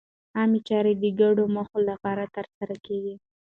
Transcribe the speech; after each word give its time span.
عامه 0.37 0.59
چارې 0.69 0.93
د 1.01 1.03
ګډو 1.19 1.43
موخو 1.55 1.79
لپاره 1.89 2.23
ترسره 2.35 2.75
کېږي. 2.85 3.15